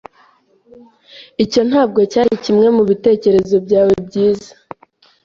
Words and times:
Icyo 1.43 1.61
ntabwo 1.69 1.99
cyari 2.11 2.33
kimwe 2.43 2.67
mubitekerezo 2.75 3.55
byawe 3.65 3.93
byiza. 4.07 4.51